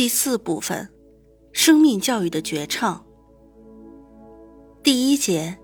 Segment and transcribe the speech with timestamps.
[0.00, 0.88] 第四部分，
[1.52, 3.04] 生命教育的绝唱。
[4.82, 5.58] 第一节，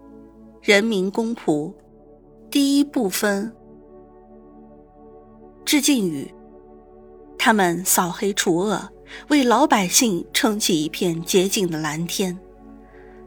[0.60, 1.72] 人民公仆，
[2.50, 3.50] 第一部分，
[5.64, 6.30] 致敬语。
[7.38, 8.86] 他们扫黑除恶，
[9.28, 12.36] 为老百姓撑起一片洁净的蓝天；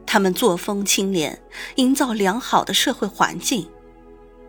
[0.06, 1.36] 他们作风清廉，
[1.74, 3.64] 营造良好的社会环境；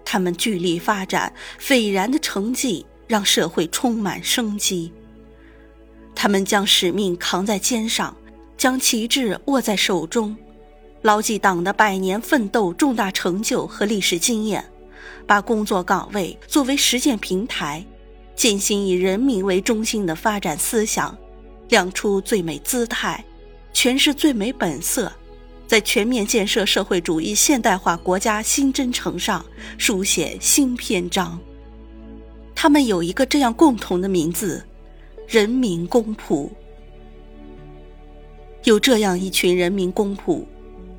[0.05, 4.93] 他们聚力发展，斐然的成绩让社会充满生机。
[6.15, 8.15] 他们将使命扛在肩上，
[8.57, 10.35] 将旗帜握在手中，
[11.01, 14.63] 牢记党的百年奋斗重大成就和历史经验，
[15.25, 17.83] 把工作岗位作为实践平台，
[18.35, 21.17] 践行以人民为中心的发展思想，
[21.69, 23.23] 亮出最美姿态，
[23.73, 25.11] 诠释最美本色，
[25.65, 29.43] 在全面建设社会主义现代化国家新征程上
[29.77, 31.39] 书写新篇章。
[32.53, 34.63] 他们有一个这样共同的名字。
[35.31, 36.49] 人民公仆，
[38.65, 40.43] 有这样一群人民公仆，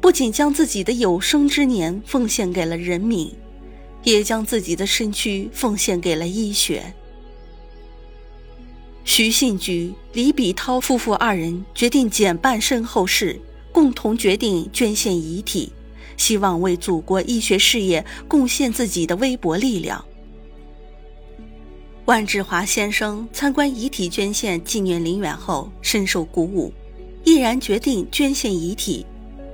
[0.00, 3.30] 不仅将自己的有生之年奉献给了人民，
[4.02, 6.94] 也将自己的身躯奉献给了医学。
[9.04, 13.38] 徐信举、李比涛夫妇二人决定减半身后事，
[13.70, 15.70] 共同决定捐献遗体，
[16.16, 20.02] 希望为祖国医学事业贡献自己的微薄力量。
[22.06, 26.72] 万志华先生参观遗体捐献纪念陵园后，深受鼓舞，
[27.22, 29.06] 毅然决定捐献遗体。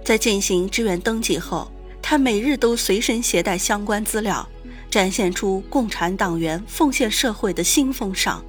[0.02, 4.48] 在进行志愿登记后，他每日都随身携带相关资料，
[4.90, 8.42] 展现出共产党员奉献社会的新风尚。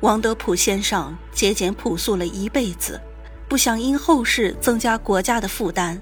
[0.00, 3.00] 王德普先生节俭朴素了一辈子，
[3.48, 6.00] 不想因后事增加国家的负担，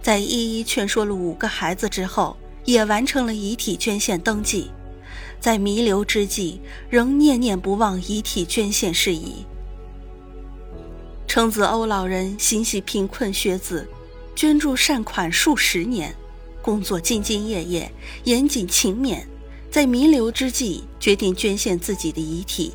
[0.00, 2.34] 在一一劝说了五个孩子之后，
[2.64, 4.70] 也完成了遗体捐献登记。
[5.40, 6.60] 在弥留之际，
[6.90, 9.44] 仍念念不忘遗体捐献事宜。
[11.26, 13.88] 程子欧老人心系贫困学子，
[14.34, 16.14] 捐助善款数十年，
[16.62, 17.90] 工作兢兢业业，
[18.24, 19.24] 严谨勤勉，
[19.70, 22.72] 在弥留之际决定捐献自己的遗体。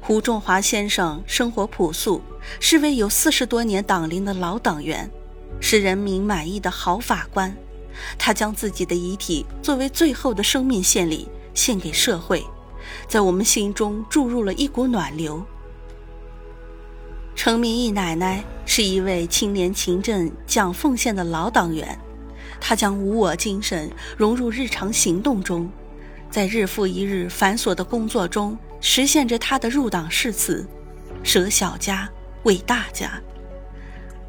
[0.00, 2.20] 胡仲华先生生活朴素，
[2.60, 5.10] 是位有四十多年党龄的老党员，
[5.60, 7.56] 是人民满意的好法官。
[8.18, 12.44] 他将自己的遗体作为最后的生命献礼，献给社会，
[13.08, 15.44] 在我们心中注入了一股暖流。
[17.36, 21.98] 程明义奶奶是一位清廉勤政、讲奉献的老党员，
[22.60, 25.68] 她将无我精神融入日常行动中，
[26.30, 30.66] 在日复一日繁琐的工作中实现着她的入党誓词：
[31.22, 32.08] 舍小家
[32.44, 33.20] 为大家。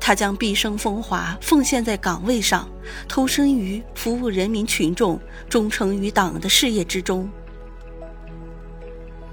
[0.06, 2.70] 他将毕生风华奉献在岗位上，
[3.08, 7.28] 投身于服务人民群众，忠诚于党的事业之中。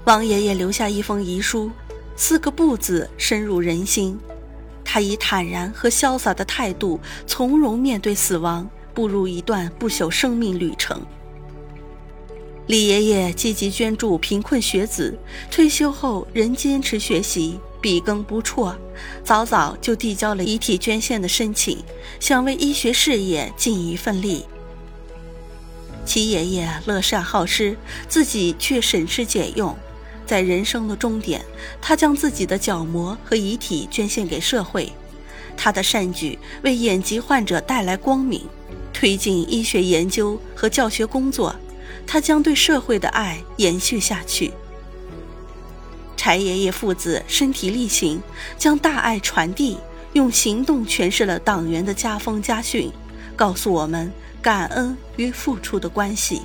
[0.05, 1.69] 王爷爷留下一封遗书，
[2.15, 4.19] 四个不字深入人心。
[4.83, 10.99] 他以坦然和潇洒的态度，从容面对死亡，步入一段不朽生命旅程。
[12.65, 15.15] 李爷爷积极捐助贫困学子，
[15.51, 17.59] 退休后仍坚持学习。
[17.83, 18.73] 笔耕不辍，
[19.25, 21.83] 早早就递交了遗体捐献的申请，
[22.17, 24.45] 想为医学事业尽一份力。
[26.05, 27.75] 齐爷爷乐善好施，
[28.07, 29.75] 自己却省吃俭用，
[30.25, 31.43] 在人生的终点，
[31.81, 34.89] 他将自己的角膜和遗体捐献给社会。
[35.57, 38.47] 他的善举为眼疾患者带来光明，
[38.93, 41.53] 推进医学研究和教学工作，
[42.07, 44.53] 他将对社会的爱延续下去。
[46.23, 48.23] 柴爷爷父子身体力行，
[48.57, 49.77] 将大爱传递，
[50.13, 52.89] 用行动诠释了党员的家风家训，
[53.35, 54.09] 告诉我们
[54.41, 56.43] 感恩与付出的关系。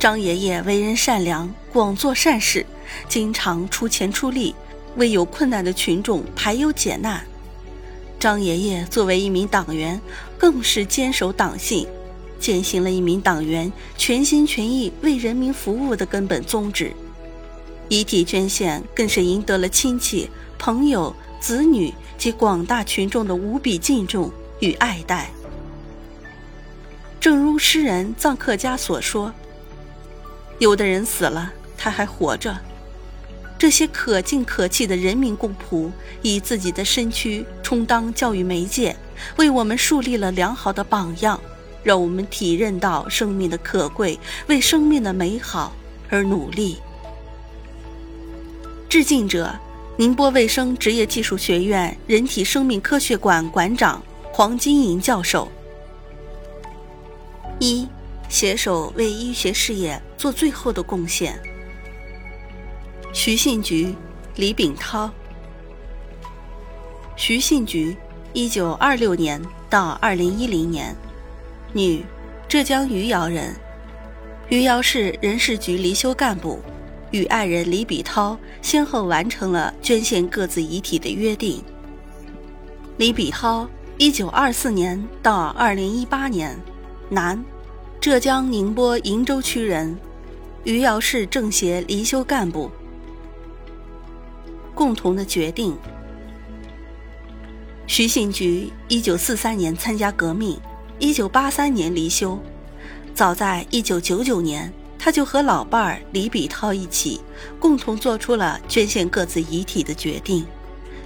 [0.00, 2.66] 张爷爷为人善良，广做善事，
[3.08, 4.52] 经常出钱出力，
[4.96, 7.24] 为有困难的群众排忧解难。
[8.18, 10.00] 张爷爷作为一名党员，
[10.36, 11.86] 更是坚守党性，
[12.40, 16.92] 践行了一名党员全心全意为人民服务的根本宗旨。
[17.88, 24.30] 遗体捐献更是赢得了亲戚、朋友、子女及广大群众的无比敬重
[24.60, 25.30] 与爱戴。
[27.20, 29.32] 正如诗人臧克家所说
[30.58, 32.56] ：“有的人死了，他还活着。
[33.58, 35.90] 这些可敬可气的人民公仆，
[36.22, 38.94] 以自己的身躯充当教育媒介，
[39.36, 41.40] 为我们树立了良好的榜样，
[41.82, 45.72] 让我们体认到生命的可贵，为生命的美好
[46.08, 46.78] 而努力。
[48.88, 49.54] 致敬者：
[49.98, 54.02] 宁波卫生职业技术学院人体生命科学馆馆长
[54.32, 55.46] 黄金莹教授。
[57.58, 57.86] 一，
[58.30, 61.38] 携手为医学事业做最后的贡献。
[63.12, 63.94] 徐信菊、
[64.36, 65.10] 李炳涛。
[67.14, 67.94] 徐信菊，
[68.32, 70.96] 一九二六年到二零一零年，
[71.74, 72.02] 女，
[72.48, 73.54] 浙江余姚人，
[74.48, 76.62] 余姚市人事局离休干部，
[77.10, 81.62] 与爱人李比涛先后完成了捐献各自遗体的约定。
[82.96, 86.58] 李比涛，一九二四年到二零一八年，
[87.08, 87.42] 男，
[88.00, 89.96] 浙江宁波鄞州区人，
[90.64, 92.70] 余姚市政协离休干部。
[94.74, 95.76] 共同的决定。
[97.86, 100.60] 徐信菊一九四三年参加革命，
[100.98, 102.38] 一九八三年离休。
[103.14, 104.72] 早在一九九九年，
[105.08, 107.18] 他就和老伴儿李比涛一起，
[107.58, 110.44] 共同做出了捐献各自遗体的决定，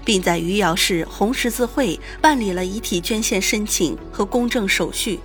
[0.04, 5.20] 并在余姚市红十字会办理了遗体捐献申请和公证手续。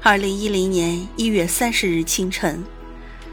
[0.00, 2.62] 二零一零年一月三十日清晨，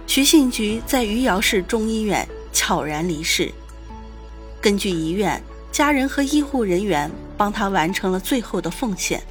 [0.08, 3.52] 徐信菊在余姚市中医院悄然离世。
[4.60, 5.40] 根据遗愿，
[5.72, 7.08] 家人和医护人员
[7.38, 9.22] 帮他完成了最后的奉献，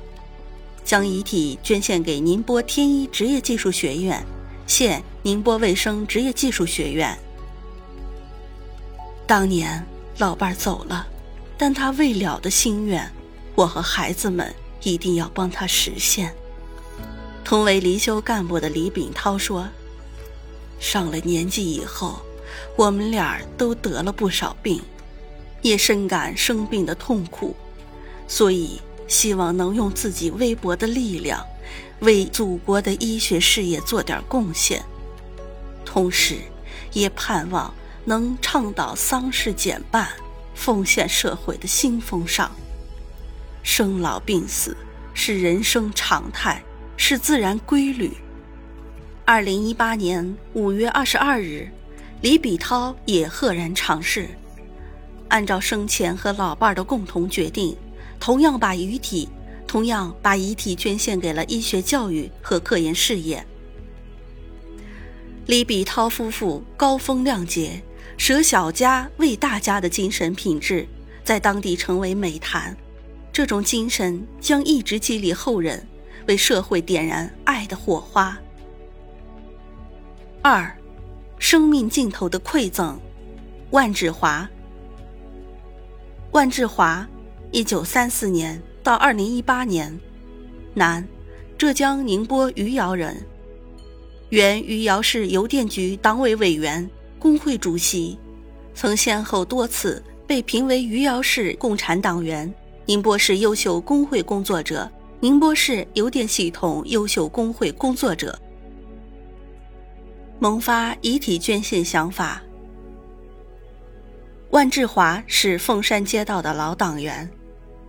[0.85, 4.25] 将遗体捐献给宁波天一职业技术学院，
[4.75, 7.15] 现宁波卫生职业技术学院。
[9.27, 9.85] 当年
[10.17, 11.07] 老伴儿走了，
[11.59, 13.13] 但他未了的心愿，
[13.55, 14.51] 我和孩子们
[14.83, 16.35] 一定要帮他实现。
[17.45, 19.69] 同为离休干部的李炳涛说
[20.81, 22.23] ：“上了年纪以后，
[22.75, 24.81] 我们俩都得了不少病。”
[25.61, 27.55] 也深感生病的痛苦，
[28.27, 31.45] 所以希望能用自己微薄的力量，
[32.01, 34.83] 为祖国的医学事业做点贡献。
[35.85, 36.37] 同时，
[36.93, 37.73] 也盼望
[38.05, 40.09] 能倡导丧事减半，
[40.55, 42.51] 奉献社会的新风尚。
[43.63, 44.77] 生老病死
[45.15, 46.63] 是人生常态，
[46.97, 48.13] 是自然规律。
[49.25, 51.69] 二零一八年五月二十二日，
[52.23, 54.29] 李比涛也赫然长逝。
[55.29, 57.77] 按照生前和老伴儿的共同决定，
[58.19, 59.29] 同样把遗体，
[59.73, 63.43] 同样把遗体捐献给了医学教育和科研事业。
[65.47, 67.83] 李比涛夫妇高风亮节、
[68.19, 70.87] 舍小家为大家的精神品质，
[71.25, 72.77] 在当地成为美谈。
[73.33, 75.89] 这种精神将一直激励后人，
[76.29, 78.39] 为社会点燃爱的火花。
[80.43, 80.71] 二，
[81.39, 83.01] 生命尽头的馈赠，
[83.71, 84.47] 万志华。
[86.33, 87.09] 万志华，
[87.51, 89.97] 一九三四年到二零一八年，
[90.75, 91.07] 男，
[91.57, 93.25] 浙江宁波余姚人，
[94.31, 96.89] 原余姚市邮电局党委委员、
[97.19, 98.19] 工会主席，
[98.75, 102.53] 曾先后多次被评为余姚市共产党员、
[102.87, 104.91] 宁波市优秀工会工作者、
[105.21, 108.37] 宁波市邮电系统优秀工会工作者，
[110.41, 112.43] 萌发遗体捐献想法。
[114.51, 117.31] 万志华是凤山街道的老党员，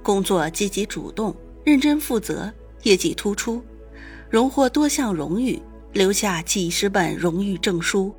[0.03, 3.63] 工作积极主动、认真负责，业绩突出，
[4.29, 5.60] 荣获多项荣誉，
[5.93, 8.13] 留下几十本荣誉证书。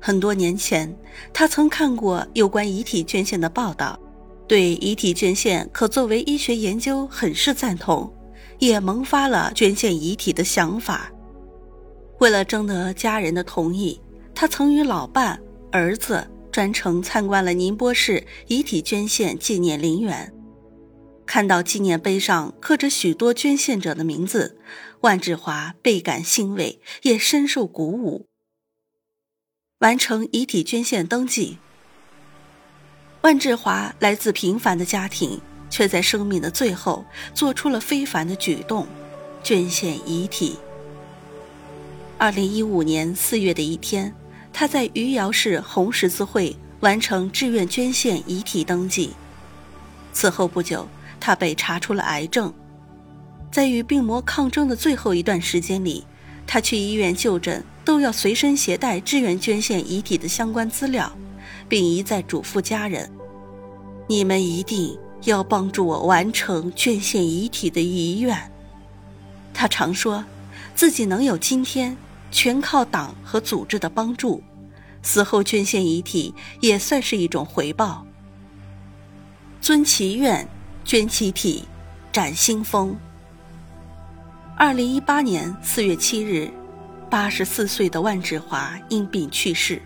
[0.00, 0.94] 很多年前，
[1.32, 3.98] 他曾看过有关遗体捐献的报道，
[4.48, 8.12] 对遗体捐献可作为医学研究很是赞同，
[8.58, 11.10] 也萌发了捐献遗体的想法。
[12.18, 14.00] 为了征得家人的同意，
[14.34, 16.26] 他曾与老伴、儿子。
[16.52, 20.30] 专程参观了宁波市遗体捐献纪念陵园，
[21.26, 24.58] 看到纪念碑上刻着许多捐献者的名字，
[25.00, 28.26] 万志华倍感欣慰，也深受鼓舞。
[29.78, 31.58] 完成遗体捐献登记。
[33.22, 38.86] 万志华来自平凡的家庭，却在生命的最后做出了非凡的举动，
[39.42, 40.58] 捐献遗体。
[42.18, 44.14] 二零一五年四月的一天。
[44.54, 49.14] 他在余姚市红十字会完成志愿捐献遗体登记，
[50.12, 50.86] 此后不久，
[51.22, 52.52] 他被查出了癌症。
[53.52, 56.04] 在与病魔抗争的最后一段时间里，
[56.44, 61.12] 他去医院就诊都要随身携带志愿捐献遗体的相关资料，
[61.68, 63.08] 并一再嘱咐家人
[64.08, 68.36] ：“你们一定要帮助我完成捐献遗体的遗愿。”
[69.54, 70.24] 他常说，
[70.74, 71.96] 自己能有今天。
[72.34, 74.42] 全靠党和组织的帮助，
[75.02, 78.06] 死后捐献遗体也算是一种回报。
[79.60, 80.48] 遵其愿，
[80.84, 81.64] 捐其体，
[82.12, 82.96] 展新风。
[84.56, 86.50] 二零一八年四月七日，
[87.08, 89.80] 八十四岁的万志华因病去世。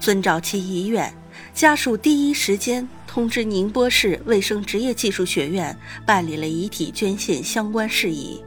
[0.00, 1.12] 遵照其遗愿，
[1.52, 5.76] 家属第一时间通知宁波市卫生职业技术学院
[6.06, 8.42] 办理了遗体捐献相关事宜，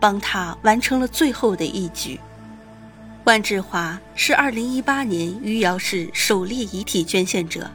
[0.00, 2.20] 帮他完成了最后的一举。
[3.24, 7.70] 万志华是二零一八年余姚市首例遗体捐献者。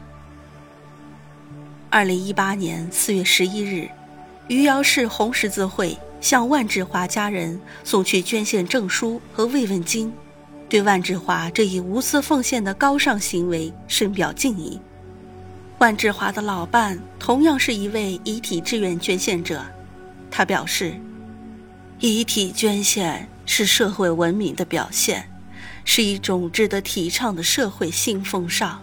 [1.92, 3.90] 二零一八年四月十一日，
[4.46, 5.98] 余姚市红十字会。
[6.20, 10.12] 向万志华家人送去捐献证书和慰问金，
[10.68, 14.78] 对万志华这一无私奉献的高尚行为深表敬意。
[15.78, 19.64] 万志华的老伴同样是一位遗体志愿捐献者，
[20.30, 20.94] 他表示，
[22.00, 25.26] 遗体捐献是社会文明的表现，
[25.86, 28.78] 是一种值得提倡的社会新风尚。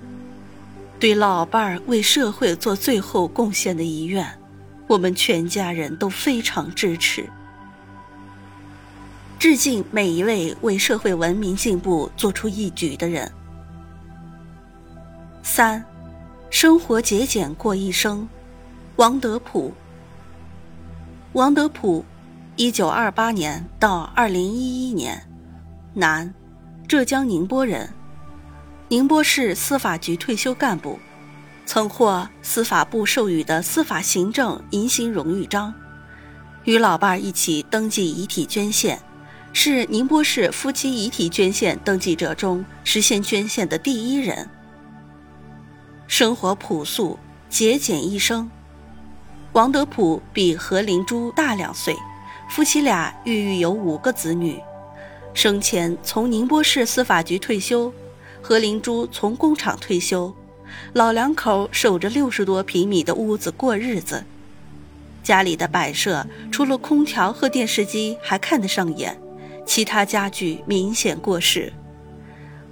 [1.00, 4.28] 对老伴儿为社会做最后贡献的遗愿。
[4.88, 7.30] 我们全家人都非常支持，
[9.38, 13.30] 致敬每一位为社会文明进步做出一举的人。
[15.44, 15.84] 三，
[16.50, 18.28] 生活节俭过一生，
[18.96, 19.74] 王德普。
[21.34, 22.06] 王德普，
[22.56, 25.22] 一九二八年到二零一一年，
[25.94, 26.34] 男，
[26.88, 27.90] 浙江宁波人，
[28.90, 30.98] 宁波市司法局退休干部。
[31.66, 35.74] 曾获司法部授予的司法行政银星荣誉章，
[36.64, 38.98] 与老伴儿一起登记遗体捐献，
[39.52, 44.50] 是宁波市夫妻遗体捐献登记者中实现捐献的第一人。
[46.08, 48.50] 生活朴素节俭一生，
[49.52, 51.94] 王德普比何灵珠大两岁，
[52.50, 54.58] 夫妻俩育育有五个子女，
[55.34, 57.94] 生前从宁波市司法局退休，
[58.42, 60.34] 何灵珠从工厂退休。
[60.94, 64.24] 老两口守着六十多平米的屋子过日子，
[65.24, 69.18] 家里的摆设除了空调和电视机还看得上眼，
[69.66, 71.72] 其他家具明显过时。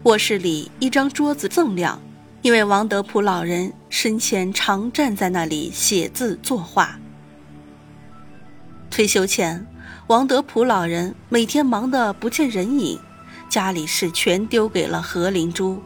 [0.03, 2.00] 卧室里一张桌子锃亮，
[2.41, 7.00] 因为王德普老人生前常站在那里写字作画。
[8.91, 9.65] 退休前，
[10.07, 13.00] 王德普老人每天忙得不见人影，
[13.56, 15.82] 家里事全丢给了何灵珠。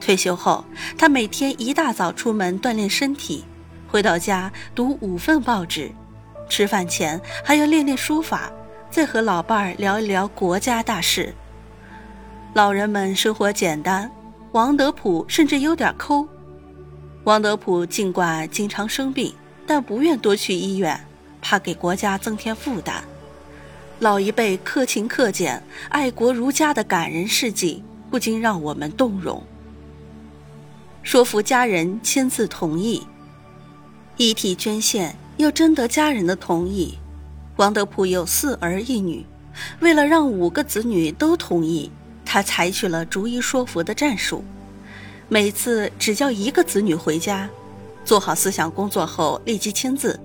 [0.00, 0.64] 退休后，
[0.98, 3.44] 他每天一大早出门锻炼身体，
[3.86, 5.92] 回到家读五份报纸，
[6.48, 8.50] 吃饭前还要练练书法，
[8.90, 11.32] 再和老伴儿聊一聊国家大事。
[12.54, 14.10] 老人们生活简单，
[14.50, 16.26] 王德普甚至有点抠。
[17.22, 19.32] 王德普尽管经常生病，
[19.64, 21.00] 但不愿多去医院，
[21.40, 23.04] 怕给国家增添负担。
[24.04, 29.42] 老一辈克勤克俭、爱国如家的感人事迹，不禁让我们动容。
[31.02, 33.06] 说服家人签字同意，
[34.18, 36.98] 遗体捐献要征得家人的同意。
[37.56, 39.24] 王德普有四儿一女，
[39.80, 41.90] 为了让五个子女都同意，
[42.26, 44.44] 他采取了逐一说服的战术。
[45.30, 47.48] 每次只叫一个子女回家，
[48.04, 50.20] 做好思想工作后立即签字，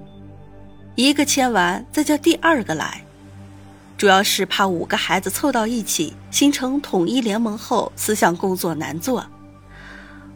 [0.95, 3.05] 一个签完再叫第二个来，
[4.00, 9.27] 主要是怕五个孩子凑到一起形成统一联盟后，思想工作难做。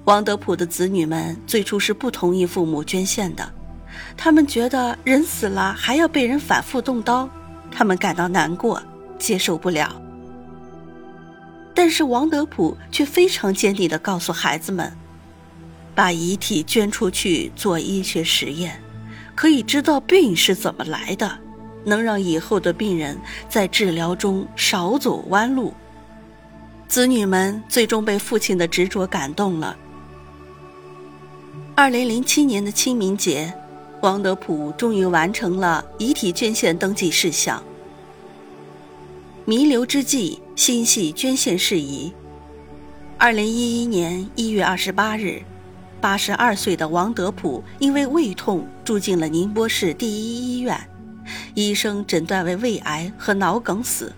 [0.04, 3.54] 王德普的子女们最初是不同意父母捐献的，
[4.18, 7.30] 他们觉得人死了还要被人反复动刀，
[7.72, 8.84] 他们感到难过，
[9.18, 9.96] 接受不了。
[11.74, 14.92] 但是王德普却非常坚定地告诉孩子们，
[15.96, 18.84] 把遗体捐出去做医学实验，
[19.34, 21.40] 可以知道病是怎么来的，
[21.84, 23.18] 能让以后的病人
[23.50, 25.74] 在治疗中少走弯路。
[26.88, 29.76] 子女们最终被父亲的执着感动了。
[31.76, 33.52] 二零零七年的清明节，
[34.02, 37.64] 王德普终于完成了遗体捐献登记事项。
[39.46, 42.14] 弥留之际，心系捐献事宜。
[43.18, 45.42] 二零一一年一月二十八日，
[46.00, 50.80] 八十二岁的王德普因为胃痛住进了宁波市第一医院，
[51.54, 54.14] 医生诊断为胃癌和脑梗死。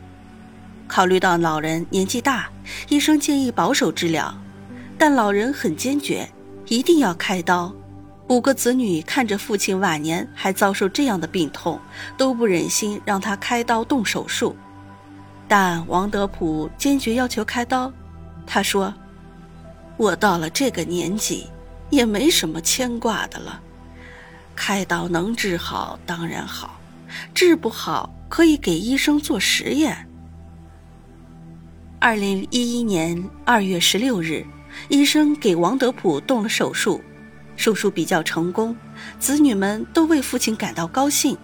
[0.87, 2.49] 考虑到老人年纪大，
[2.89, 4.33] 医生建议保守治疗，
[4.97, 6.29] 但老人很坚决。
[6.67, 7.71] 一定要开刀！
[8.27, 11.79] 五个子女看着父亲晚年还遭受这样的病痛，
[12.17, 14.55] 都不忍心让他开刀动手术。
[15.47, 17.93] 但王德普坚决要求开刀。
[18.47, 18.91] 他说
[19.95, 21.47] ：“我到了这个年纪，
[21.91, 23.61] 也没什么牵挂的了。
[24.55, 26.79] 开刀能治好当然好，
[27.33, 30.07] 治不好可以给医生做实验。”
[31.99, 34.45] 二零一一年二月十六日，
[34.89, 37.01] 医生给王德普动了手术，
[37.55, 38.75] 手术比较成功，
[39.19, 41.37] 子女们都为父亲感到高兴。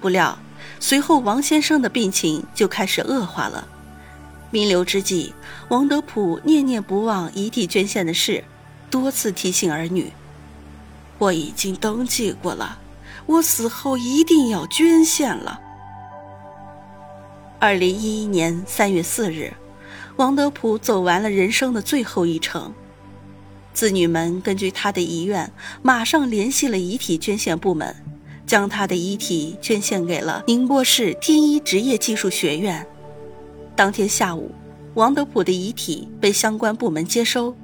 [0.00, 0.38] 不料，
[0.80, 3.68] 随后王先生的病情就开始恶化了。
[4.50, 5.34] 弥留之际，
[5.68, 8.42] 王德普念念不忘遗体捐献的事，
[8.90, 10.10] 多次提醒儿女
[11.18, 12.78] ：“我已经登记过了，
[13.28, 15.60] 我死后一定要捐献了。”
[17.60, 19.52] 二零一一年三月四日，
[20.16, 22.72] 王德普走完了人生的最后一程。
[23.74, 27.94] 子女们根据他的遗愿，马上联系了遗体捐献部门，
[28.46, 32.84] 将他的遗体捐献给了宁波市天一职业技术学院。
[33.76, 34.50] 当天下午，
[34.94, 37.54] 王德普的遗体被相关部门接收。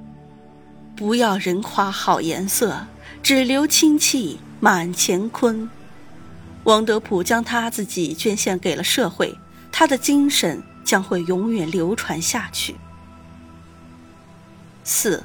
[0.94, 2.86] 不要人夸好颜色，
[3.20, 5.68] 只留清气满乾坤。
[6.62, 9.38] 王德普将他自己捐献给了社会。
[9.70, 12.74] 他的精神将会永远流传下去。
[14.82, 15.22] 四，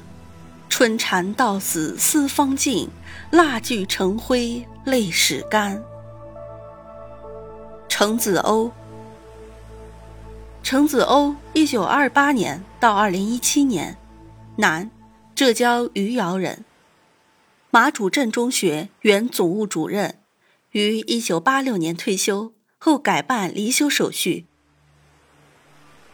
[0.68, 2.90] 春蚕到死丝方尽，
[3.30, 5.82] 蜡炬成灰泪始干。
[7.88, 8.70] 程子欧，
[10.62, 13.96] 程子欧，一九二八年到二零一七年，
[14.56, 14.90] 男，
[15.34, 16.62] 浙江余姚人，
[17.72, 20.16] 马主镇中学原总务主任，
[20.72, 22.52] 于一九八六年退休。
[22.78, 24.46] 后改办离休手续。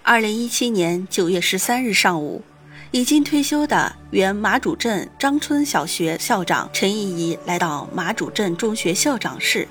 [0.02, 2.42] 二零一七年九月十三日上午，
[2.90, 9.66] 已经退休的原马主镇张村小学校长陈怡怡来到马主镇中学校长室，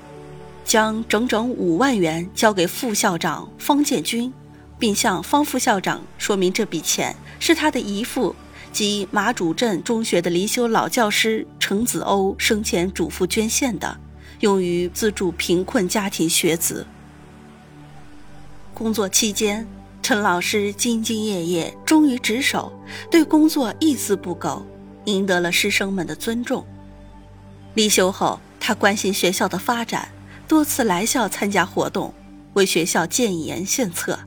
[0.64, 4.32] 将整整五万元交给副校长方建军，
[4.78, 8.34] 并向方副校长说明这笔钱是他的姨父
[8.76, 13.96] 及马主镇中学的离休老教师程子欧生前嘱咐捐献的。
[14.40, 16.86] 用于资助贫困家庭学子。
[18.74, 19.66] 工作期间，
[20.02, 22.70] 陈老师兢兢业业、忠于职守，
[23.10, 24.62] 对工作一丝不苟，
[25.06, 26.66] 赢得了师生们的尊重。
[27.72, 30.10] 离休后，他关心学校的发展，
[30.46, 32.12] 多次来校参加活动，
[32.52, 34.18] 为学校建言献策。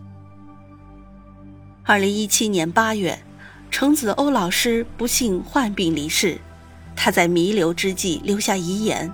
[1.83, 3.19] 二零一七年八月，
[3.79, 6.37] 程子欧老师不幸患病离世，
[6.97, 9.09] 他在弥留之际留下遗言。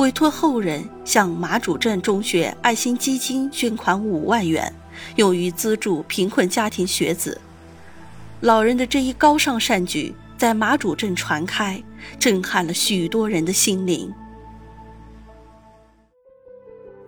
[0.00, 4.70] 委托后人向马主镇中学爱心基金捐款五万元，
[5.16, 7.40] 用于资助贫困家庭学子。
[8.42, 11.82] 老人的这一高尚善举在马主镇传开，
[12.18, 14.12] 震撼了许多人的心灵。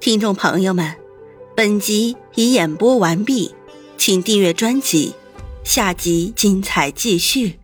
[0.00, 0.96] 听众朋友们，
[1.54, 3.54] 本集已演播完毕，
[3.98, 5.14] 请订阅专辑，
[5.64, 7.58] 下集精彩继续。